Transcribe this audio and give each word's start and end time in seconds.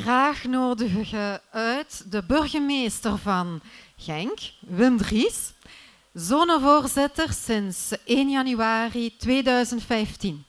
Graag 0.00 0.44
nodigen 0.44 1.40
uit 1.50 2.10
de 2.10 2.22
burgemeester 2.22 3.18
van 3.18 3.60
Genk, 3.96 4.38
Wim 4.60 4.96
Dries, 4.96 5.52
zonnevoorzitter 6.12 7.32
sinds 7.32 7.92
1 8.04 8.30
januari 8.30 9.16
2015. 9.16 10.44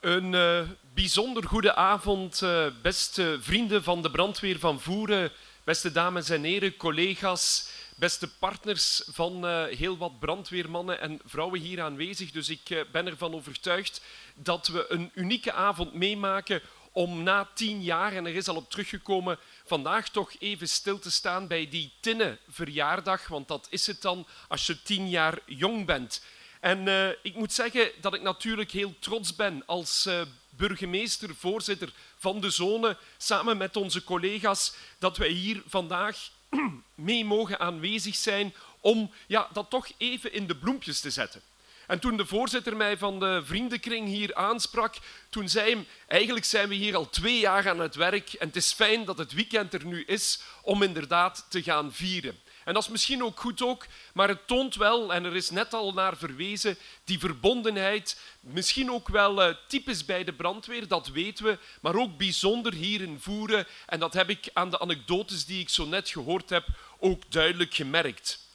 Een 0.00 0.32
uh, 0.32 0.60
bijzonder 0.94 1.44
goede 1.44 1.74
avond, 1.74 2.40
uh, 2.42 2.66
beste 2.82 3.38
vrienden 3.40 3.82
van 3.82 4.02
de 4.02 4.10
brandweer 4.10 4.58
van 4.58 4.80
Voeren, 4.80 5.32
beste 5.64 5.92
dames 5.92 6.30
en 6.30 6.42
heren, 6.42 6.76
collega's, 6.76 7.70
beste 7.96 8.28
partners 8.38 9.02
van 9.12 9.44
uh, 9.44 9.64
heel 9.64 9.96
wat 9.96 10.18
brandweermannen 10.18 11.00
en 11.00 11.20
vrouwen 11.24 11.60
hier 11.60 11.82
aanwezig. 11.82 12.30
Dus 12.30 12.48
ik 12.48 12.86
ben 12.92 13.06
ervan 13.06 13.34
overtuigd 13.34 14.02
dat 14.34 14.66
we 14.66 14.86
een 14.88 15.10
unieke 15.14 15.52
avond 15.52 15.94
meemaken 15.94 16.62
om 16.92 17.22
na 17.22 17.48
tien 17.54 17.82
jaar, 17.82 18.12
en 18.12 18.26
er 18.26 18.34
is 18.34 18.48
al 18.48 18.56
op 18.56 18.70
teruggekomen, 18.70 19.38
vandaag 19.64 20.08
toch 20.08 20.32
even 20.38 20.68
stil 20.68 20.98
te 20.98 21.10
staan 21.10 21.46
bij 21.46 21.68
die 21.68 21.92
tinnen 22.00 22.38
verjaardag, 22.48 23.28
want 23.28 23.48
dat 23.48 23.66
is 23.70 23.86
het 23.86 24.02
dan 24.02 24.26
als 24.48 24.66
je 24.66 24.82
tien 24.82 25.08
jaar 25.08 25.38
jong 25.46 25.86
bent. 25.86 26.22
En 26.60 26.86
uh, 26.86 27.08
ik 27.22 27.34
moet 27.34 27.52
zeggen 27.52 27.90
dat 28.00 28.14
ik 28.14 28.22
natuurlijk 28.22 28.70
heel 28.70 28.94
trots 28.98 29.36
ben 29.36 29.62
als 29.66 30.06
uh, 30.06 30.20
burgemeester, 30.50 31.34
voorzitter 31.34 31.92
van 32.16 32.40
de 32.40 32.50
zone, 32.50 32.96
samen 33.16 33.56
met 33.56 33.76
onze 33.76 34.04
collega's, 34.04 34.74
dat 34.98 35.16
wij 35.16 35.28
hier 35.28 35.62
vandaag 35.66 36.30
mee 36.94 37.24
mogen 37.24 37.60
aanwezig 37.60 38.14
zijn 38.14 38.54
om 38.80 39.12
ja, 39.26 39.48
dat 39.52 39.70
toch 39.70 39.88
even 39.96 40.32
in 40.32 40.46
de 40.46 40.56
bloempjes 40.56 41.00
te 41.00 41.10
zetten. 41.10 41.42
En 41.88 41.98
toen 41.98 42.16
de 42.16 42.26
voorzitter 42.26 42.76
mij 42.76 42.98
van 42.98 43.20
de 43.20 43.42
vriendenkring 43.44 44.08
hier 44.08 44.34
aansprak, 44.34 44.94
toen 45.28 45.48
zei 45.48 45.74
hij, 45.74 45.86
eigenlijk 46.06 46.44
zijn 46.44 46.68
we 46.68 46.74
hier 46.74 46.96
al 46.96 47.10
twee 47.10 47.38
jaar 47.38 47.68
aan 47.68 47.80
het 47.80 47.94
werk 47.94 48.32
en 48.32 48.46
het 48.46 48.56
is 48.56 48.72
fijn 48.72 49.04
dat 49.04 49.18
het 49.18 49.32
weekend 49.32 49.74
er 49.74 49.84
nu 49.84 50.04
is 50.04 50.40
om 50.62 50.82
inderdaad 50.82 51.46
te 51.48 51.62
gaan 51.62 51.92
vieren. 51.92 52.38
En 52.64 52.74
dat 52.74 52.82
is 52.82 52.88
misschien 52.88 53.24
ook 53.24 53.40
goed 53.40 53.62
ook, 53.62 53.86
maar 54.12 54.28
het 54.28 54.46
toont 54.46 54.74
wel, 54.74 55.14
en 55.14 55.24
er 55.24 55.36
is 55.36 55.50
net 55.50 55.74
al 55.74 55.92
naar 55.92 56.16
verwezen, 56.16 56.76
die 57.04 57.18
verbondenheid, 57.18 58.20
misschien 58.40 58.92
ook 58.92 59.08
wel 59.08 59.48
uh, 59.48 59.54
typisch 59.68 60.04
bij 60.04 60.24
de 60.24 60.32
brandweer, 60.32 60.88
dat 60.88 61.08
weten 61.08 61.44
we, 61.44 61.58
maar 61.80 61.94
ook 61.94 62.16
bijzonder 62.16 62.72
hier 62.72 63.00
in 63.00 63.20
Voeren. 63.20 63.66
En 63.86 63.98
dat 63.98 64.12
heb 64.14 64.30
ik 64.30 64.50
aan 64.52 64.70
de 64.70 64.80
anekdotes 64.80 65.46
die 65.46 65.60
ik 65.60 65.68
zo 65.68 65.86
net 65.86 66.08
gehoord 66.08 66.50
heb 66.50 66.66
ook 66.98 67.22
duidelijk 67.30 67.74
gemerkt. 67.74 68.47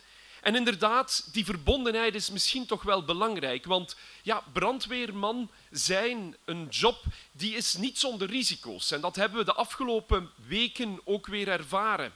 En 0.43 0.55
inderdaad, 0.55 1.27
die 1.31 1.45
verbondenheid 1.45 2.15
is 2.15 2.29
misschien 2.29 2.65
toch 2.65 2.83
wel 2.83 3.03
belangrijk, 3.03 3.65
want 3.65 3.95
ja, 4.21 4.43
brandweerman 4.53 5.49
zijn, 5.71 6.35
een 6.45 6.67
job, 6.69 7.03
die 7.31 7.55
is 7.55 7.73
niet 7.73 7.99
zonder 7.99 8.27
risico's. 8.29 8.91
En 8.91 9.01
dat 9.01 9.15
hebben 9.15 9.37
we 9.37 9.45
de 9.45 9.53
afgelopen 9.53 10.29
weken 10.47 10.99
ook 11.03 11.27
weer 11.27 11.47
ervaren. 11.47 12.13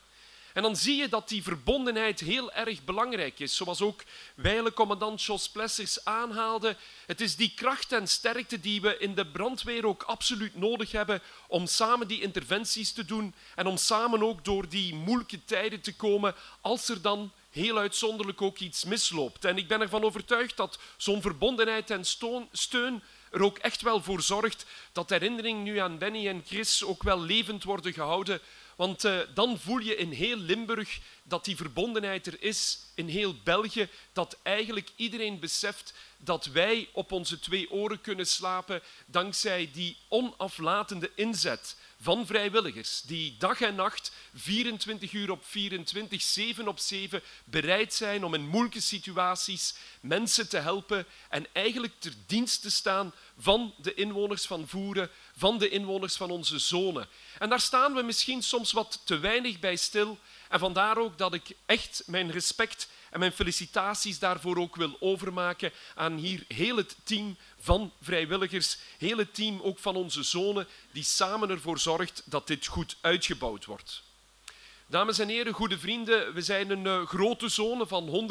En 0.53 0.63
dan 0.63 0.75
zie 0.75 0.95
je 0.95 1.09
dat 1.09 1.29
die 1.29 1.43
verbondenheid 1.43 2.19
heel 2.19 2.51
erg 2.51 2.83
belangrijk 2.83 3.39
is. 3.39 3.55
Zoals 3.55 3.81
ook 3.81 4.03
wijle 4.35 4.73
commandant 4.73 5.23
Jos 5.23 5.49
Plessers 5.49 6.05
aanhaalde. 6.05 6.75
Het 7.05 7.21
is 7.21 7.35
die 7.35 7.53
kracht 7.55 7.91
en 7.91 8.07
sterkte 8.07 8.59
die 8.59 8.81
we 8.81 8.97
in 8.97 9.15
de 9.15 9.25
brandweer 9.25 9.85
ook 9.85 10.03
absoluut 10.03 10.55
nodig 10.55 10.91
hebben 10.91 11.21
om 11.47 11.67
samen 11.67 12.07
die 12.07 12.21
interventies 12.21 12.91
te 12.91 13.05
doen 13.05 13.33
en 13.55 13.67
om 13.67 13.77
samen 13.77 14.23
ook 14.23 14.45
door 14.45 14.69
die 14.69 14.95
moeilijke 14.95 15.45
tijden 15.45 15.81
te 15.81 15.95
komen 15.95 16.35
als 16.61 16.89
er 16.89 17.01
dan 17.01 17.31
heel 17.57 17.77
uitzonderlijk 17.77 18.41
ook 18.41 18.59
iets 18.59 18.83
misloopt. 18.83 19.45
En 19.45 19.57
ik 19.57 19.67
ben 19.67 19.81
ervan 19.81 20.03
overtuigd 20.03 20.57
dat 20.57 20.79
zo'n 20.97 21.21
verbondenheid 21.21 21.89
en 21.89 22.05
steun 22.51 23.03
er 23.31 23.43
ook 23.43 23.57
echt 23.57 23.81
wel 23.81 24.03
voor 24.03 24.21
zorgt 24.21 24.65
dat 24.91 25.09
herinneringen 25.09 25.63
nu 25.63 25.77
aan 25.77 25.97
Benny 25.97 26.27
en 26.27 26.43
Chris 26.45 26.83
ook 26.83 27.03
wel 27.03 27.21
levend 27.21 27.63
worden 27.63 27.93
gehouden. 27.93 28.41
Want 28.77 29.05
uh, 29.05 29.19
dan 29.33 29.59
voel 29.59 29.77
je 29.77 29.95
in 29.95 30.11
heel 30.11 30.37
Limburg 30.37 30.99
dat 31.23 31.45
die 31.45 31.55
verbondenheid 31.55 32.27
er 32.27 32.41
is, 32.41 32.79
in 32.95 33.07
heel 33.07 33.35
België, 33.43 33.89
dat 34.13 34.37
eigenlijk 34.43 34.89
iedereen 34.95 35.39
beseft 35.39 35.93
dat 36.17 36.45
wij 36.45 36.89
op 36.93 37.11
onze 37.11 37.39
twee 37.39 37.71
oren 37.71 38.01
kunnen 38.01 38.27
slapen 38.27 38.81
dankzij 39.05 39.69
die 39.73 39.97
onaflatende 40.07 41.11
inzet 41.15 41.75
van 42.01 42.25
vrijwilligers 42.25 43.01
die 43.01 43.35
dag 43.37 43.61
en 43.61 43.75
nacht, 43.75 44.11
24 44.33 45.11
uur 45.11 45.31
op 45.31 45.45
24, 45.45 46.21
7 46.21 46.67
op 46.67 46.79
7 46.79 47.21
bereid 47.43 47.93
zijn 47.93 48.25
om 48.25 48.33
in 48.33 48.47
moeilijke 48.47 48.81
situaties 48.81 49.73
mensen 49.99 50.49
te 50.49 50.57
helpen 50.57 51.05
en 51.29 51.45
eigenlijk 51.53 51.93
ter 51.99 52.13
dienst 52.25 52.61
te 52.61 52.71
staan 52.71 53.13
van 53.37 53.73
de 53.77 53.93
inwoners 53.93 54.45
van 54.45 54.67
Voeren, 54.67 55.09
van 55.37 55.57
de 55.57 55.69
inwoners 55.69 56.15
van 56.15 56.29
onze 56.29 56.59
zone. 56.59 57.07
En 57.39 57.49
daar 57.49 57.59
staan 57.59 57.93
we 57.93 58.01
misschien 58.01 58.43
soms 58.43 58.71
wat 58.71 59.01
te 59.03 59.19
weinig 59.19 59.59
bij 59.59 59.75
stil. 59.75 60.17
En 60.49 60.59
vandaar 60.59 60.97
ook 60.97 61.17
dat 61.17 61.33
ik 61.33 61.55
echt 61.65 62.03
mijn 62.05 62.31
respect 62.31 62.89
en 63.09 63.19
mijn 63.19 63.31
felicitaties 63.31 64.19
daarvoor 64.19 64.57
ook 64.57 64.75
wil 64.75 64.97
overmaken 64.99 65.71
aan 65.95 66.17
hier 66.17 66.43
heel 66.47 66.77
het 66.77 66.95
team 67.03 67.37
van 67.59 67.91
vrijwilligers, 68.01 68.77
heel 68.97 69.17
het 69.17 69.33
team 69.33 69.61
ook 69.61 69.79
van 69.79 69.95
onze 69.95 70.23
zone, 70.23 70.67
die 70.91 71.03
samen 71.03 71.49
ervoor 71.49 71.79
zorgt 71.79 72.21
dat 72.25 72.47
dit 72.47 72.65
goed 72.65 72.95
uitgebouwd 73.01 73.65
wordt. 73.65 74.05
Dames 74.89 75.19
en 75.19 75.27
heren, 75.27 75.53
goede 75.53 75.79
vrienden, 75.79 76.33
we 76.33 76.41
zijn 76.41 76.69
een 76.69 76.85
uh, 76.85 77.07
grote 77.07 77.49
zone 77.49 77.87
van 77.87 78.29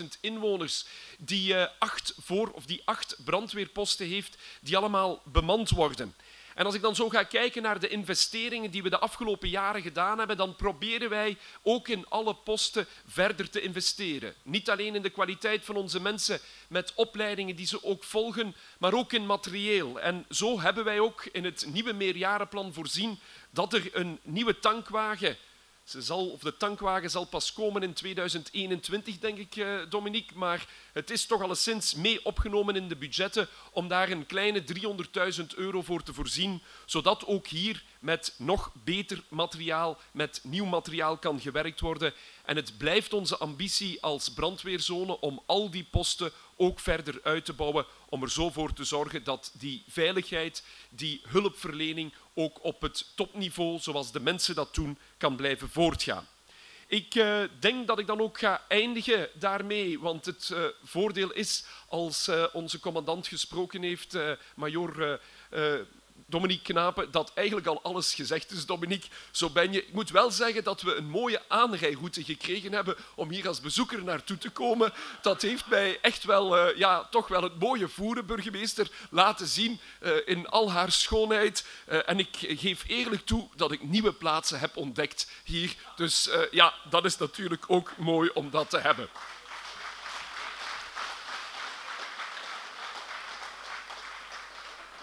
177.000 0.00 0.04
inwoners 0.20 0.84
die, 1.18 1.54
uh, 1.54 1.66
acht 1.78 2.14
voor, 2.20 2.50
of 2.50 2.64
die 2.64 2.82
acht 2.84 3.16
brandweerposten 3.24 4.06
heeft 4.06 4.36
die 4.60 4.76
allemaal 4.76 5.22
bemand 5.24 5.70
worden. 5.70 6.14
En 6.54 6.64
als 6.64 6.74
ik 6.74 6.80
dan 6.80 6.94
zo 6.94 7.08
ga 7.08 7.22
kijken 7.22 7.62
naar 7.62 7.80
de 7.80 7.88
investeringen 7.88 8.70
die 8.70 8.82
we 8.82 8.90
de 8.90 8.98
afgelopen 8.98 9.48
jaren 9.48 9.82
gedaan 9.82 10.18
hebben, 10.18 10.36
dan 10.36 10.56
proberen 10.56 11.10
wij 11.10 11.36
ook 11.62 11.88
in 11.88 12.06
alle 12.08 12.34
posten 12.34 12.86
verder 13.06 13.50
te 13.50 13.60
investeren. 13.60 14.34
Niet 14.42 14.70
alleen 14.70 14.94
in 14.94 15.02
de 15.02 15.10
kwaliteit 15.10 15.64
van 15.64 15.76
onze 15.76 16.00
mensen 16.00 16.40
met 16.68 16.92
opleidingen 16.94 17.56
die 17.56 17.66
ze 17.66 17.84
ook 17.84 18.04
volgen, 18.04 18.54
maar 18.78 18.94
ook 18.94 19.12
in 19.12 19.26
materieel. 19.26 20.00
En 20.00 20.26
zo 20.30 20.60
hebben 20.60 20.84
wij 20.84 21.00
ook 21.00 21.24
in 21.32 21.44
het 21.44 21.66
nieuwe 21.72 21.92
meerjarenplan 21.92 22.72
voorzien 22.72 23.18
dat 23.50 23.72
er 23.72 23.88
een 23.92 24.18
nieuwe 24.22 24.58
tankwagen 24.58 25.36
zal, 25.98 26.26
of 26.26 26.40
de 26.40 26.56
tankwagen 26.56 27.10
zal 27.10 27.24
pas 27.24 27.52
komen 27.52 27.82
in 27.82 27.92
2021, 27.92 29.18
denk 29.18 29.38
ik, 29.38 29.56
eh, 29.56 29.66
Dominique. 29.88 30.38
Maar 30.38 30.66
het 30.92 31.10
is 31.10 31.26
toch 31.26 31.42
alleszins 31.42 31.94
mee 31.94 32.24
opgenomen 32.24 32.76
in 32.76 32.88
de 32.88 32.96
budgetten 32.96 33.48
om 33.72 33.88
daar 33.88 34.10
een 34.10 34.26
kleine 34.26 34.64
300.000 34.64 35.54
euro 35.54 35.82
voor 35.82 36.02
te 36.02 36.14
voorzien, 36.14 36.62
zodat 36.86 37.26
ook 37.26 37.46
hier 37.46 37.84
met 37.98 38.34
nog 38.36 38.70
beter 38.84 39.22
materiaal, 39.28 39.98
met 40.10 40.40
nieuw 40.42 40.64
materiaal 40.64 41.16
kan 41.16 41.40
gewerkt 41.40 41.80
worden. 41.80 42.12
En 42.44 42.56
het 42.56 42.78
blijft 42.78 43.12
onze 43.12 43.36
ambitie 43.36 44.02
als 44.02 44.28
brandweerzone 44.28 45.20
om 45.20 45.42
al 45.46 45.70
die 45.70 45.86
posten 45.90 46.32
ook 46.56 46.80
verder 46.80 47.20
uit 47.22 47.44
te 47.44 47.52
bouwen, 47.52 47.86
om 48.08 48.22
er 48.22 48.30
zo 48.30 48.50
voor 48.50 48.72
te 48.72 48.84
zorgen 48.84 49.24
dat 49.24 49.52
die 49.58 49.84
veiligheid, 49.88 50.64
die 50.88 51.20
hulpverlening 51.28 52.12
ook 52.34 52.64
op 52.64 52.80
het 52.80 53.06
topniveau, 53.14 53.78
zoals 53.78 54.12
de 54.12 54.20
mensen 54.20 54.54
dat 54.54 54.74
doen, 54.74 54.98
kan 55.16 55.36
blijven 55.36 55.68
voortgaan. 55.68 56.26
Ik 56.86 57.14
uh, 57.14 57.42
denk 57.60 57.86
dat 57.86 57.98
ik 57.98 58.06
dan 58.06 58.20
ook 58.20 58.38
ga 58.38 58.64
eindigen 58.68 59.28
daarmee, 59.34 60.00
want 60.00 60.26
het 60.26 60.50
uh, 60.52 60.64
voordeel 60.82 61.32
is, 61.32 61.64
als 61.88 62.28
uh, 62.28 62.44
onze 62.52 62.80
commandant 62.80 63.26
gesproken 63.26 63.82
heeft, 63.82 64.18
major 64.54 65.20
Dominique 66.32 66.62
Knapen, 66.62 67.10
dat 67.10 67.32
eigenlijk 67.34 67.66
al 67.66 67.82
alles 67.82 68.14
gezegd 68.14 68.50
is, 68.50 68.66
Dominique. 68.66 69.08
Zo 69.30 69.50
ben 69.50 69.72
je. 69.72 69.86
Ik 69.86 69.92
moet 69.92 70.10
wel 70.10 70.30
zeggen 70.30 70.64
dat 70.64 70.82
we 70.82 70.94
een 70.94 71.08
mooie 71.08 71.42
aanrijroute 71.48 72.24
gekregen 72.24 72.72
hebben 72.72 72.96
om 73.14 73.30
hier 73.30 73.48
als 73.48 73.60
bezoeker 73.60 74.04
naartoe 74.04 74.38
te 74.38 74.50
komen. 74.50 74.92
Dat 75.22 75.42
heeft 75.42 75.66
mij 75.66 75.98
echt 76.00 76.24
wel, 76.24 76.58
uh, 76.58 76.76
ja, 76.76 77.04
toch 77.10 77.28
wel 77.28 77.42
het 77.42 77.58
mooie 77.58 77.88
voeren, 77.88 78.26
burgemeester, 78.26 78.90
laten 79.10 79.46
zien 79.46 79.80
uh, 80.02 80.12
in 80.24 80.48
al 80.48 80.70
haar 80.70 80.92
schoonheid. 80.92 81.66
Uh, 81.88 82.08
en 82.08 82.18
ik 82.18 82.36
geef 82.40 82.84
eerlijk 82.86 83.26
toe 83.26 83.48
dat 83.56 83.72
ik 83.72 83.82
nieuwe 83.82 84.12
plaatsen 84.12 84.58
heb 84.58 84.76
ontdekt 84.76 85.30
hier. 85.44 85.74
Dus 85.96 86.28
ja, 86.50 86.74
dat 86.90 87.04
is 87.04 87.16
natuurlijk 87.16 87.64
ook 87.66 87.96
mooi 87.96 88.30
om 88.34 88.50
dat 88.50 88.70
te 88.70 88.78
hebben. 88.78 89.08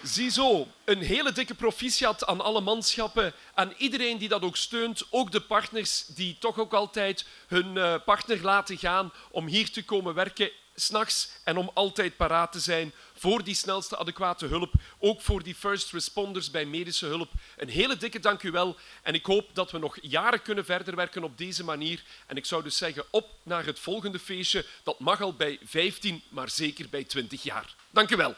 Ziezo, 0.04 0.68
een 0.84 1.02
hele 1.02 1.32
dikke 1.32 1.54
proficiat 1.54 2.26
aan 2.26 2.42
alle 2.42 2.62
manschappen, 2.62 3.34
aan 3.54 3.74
iedereen 3.78 4.18
die 4.18 4.30
dat 4.30 4.42
ook 4.42 4.58
steunt, 4.58 5.04
ook 5.10 5.32
de 5.32 5.42
partners 5.42 6.06
die 6.06 6.38
toch 6.40 6.60
ook 6.60 6.74
altijd 6.74 7.26
hun 7.48 7.76
uh, 7.76 7.96
partner 8.06 8.42
laten 8.42 8.78
gaan 8.78 9.14
om 9.32 9.48
hier 9.48 9.72
te 9.72 9.84
komen 9.84 10.14
werken 10.14 10.52
s'nachts 10.76 11.30
en 11.44 11.58
om 11.58 11.72
altijd 11.74 12.18
paraat 12.18 12.52
te 12.52 12.60
zijn 12.60 12.94
voor 13.14 13.44
die 13.44 13.56
snelste 13.56 13.98
adequate 13.98 14.46
hulp, 14.46 14.74
ook 15.00 15.22
voor 15.22 15.44
die 15.44 15.56
first 15.56 15.92
responders 15.92 16.52
bij 16.52 16.66
medische 16.66 17.06
hulp. 17.06 17.32
Een 17.58 17.70
hele 17.70 17.98
dikke 17.98 18.20
dank 18.20 18.44
u 18.44 18.52
wel 18.52 18.76
en 19.04 19.14
ik 19.14 19.26
hoop 19.26 19.50
dat 19.54 19.72
we 19.72 19.78
nog 19.78 19.98
jaren 20.02 20.42
kunnen 20.42 20.66
verder 20.66 20.96
werken 20.96 21.24
op 21.24 21.38
deze 21.38 21.64
manier. 21.64 22.04
En 22.26 22.38
ik 22.38 22.46
zou 22.46 22.64
dus 22.64 22.78
zeggen 22.78 23.04
op 23.10 23.30
naar 23.44 23.66
het 23.66 23.80
volgende 23.80 24.20
feestje. 24.20 24.66
Dat 24.84 25.00
mag 25.00 25.22
al 25.22 25.34
bij 25.34 25.60
15, 25.64 26.24
maar 26.30 26.50
zeker 26.50 26.90
bij 26.90 27.04
20 27.04 27.44
jaar. 27.44 27.76
Dank 27.90 28.10
u 28.10 28.16
wel. 28.16 28.36